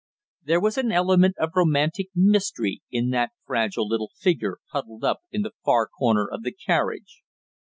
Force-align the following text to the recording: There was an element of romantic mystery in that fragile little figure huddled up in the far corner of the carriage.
There 0.43 0.59
was 0.59 0.79
an 0.79 0.91
element 0.91 1.37
of 1.37 1.51
romantic 1.55 2.07
mystery 2.15 2.81
in 2.89 3.11
that 3.11 3.33
fragile 3.45 3.87
little 3.87 4.09
figure 4.17 4.57
huddled 4.71 5.03
up 5.03 5.19
in 5.29 5.43
the 5.43 5.51
far 5.63 5.85
corner 5.87 6.27
of 6.27 6.41
the 6.41 6.51
carriage. 6.51 7.21